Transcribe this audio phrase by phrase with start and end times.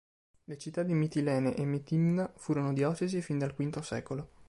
[0.45, 4.29] Le città di Mitilene e Metimna furono diocesi fin dal V secolo.